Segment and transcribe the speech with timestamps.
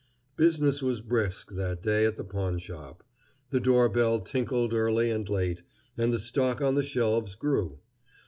[0.35, 3.03] Business was brisk that day at the pawnshop.
[3.51, 5.61] The door bell tinkled early and late,
[5.95, 7.77] and the stock on the shelves grew.